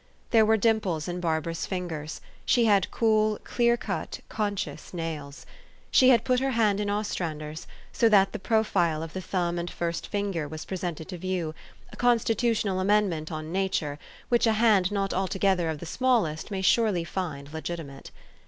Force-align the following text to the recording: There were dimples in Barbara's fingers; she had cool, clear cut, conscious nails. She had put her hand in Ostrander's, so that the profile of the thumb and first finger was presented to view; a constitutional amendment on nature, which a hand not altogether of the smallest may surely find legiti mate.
There 0.31 0.47
were 0.47 0.57
dimples 0.57 1.07
in 1.07 1.19
Barbara's 1.19 1.67
fingers; 1.67 2.21
she 2.43 2.65
had 2.65 2.89
cool, 2.89 3.37
clear 3.43 3.77
cut, 3.77 4.19
conscious 4.29 4.95
nails. 4.95 5.45
She 5.91 6.09
had 6.09 6.23
put 6.23 6.39
her 6.39 6.49
hand 6.49 6.79
in 6.79 6.89
Ostrander's, 6.89 7.67
so 7.93 8.09
that 8.09 8.31
the 8.31 8.39
profile 8.39 9.03
of 9.03 9.13
the 9.13 9.21
thumb 9.21 9.59
and 9.59 9.69
first 9.69 10.07
finger 10.07 10.47
was 10.47 10.65
presented 10.65 11.07
to 11.09 11.19
view; 11.19 11.53
a 11.91 11.95
constitutional 11.95 12.79
amendment 12.79 13.31
on 13.31 13.51
nature, 13.51 13.99
which 14.29 14.47
a 14.47 14.53
hand 14.53 14.91
not 14.91 15.13
altogether 15.13 15.69
of 15.69 15.77
the 15.77 15.85
smallest 15.85 16.49
may 16.49 16.63
surely 16.63 17.03
find 17.03 17.49
legiti 17.51 17.85
mate. 17.85 18.09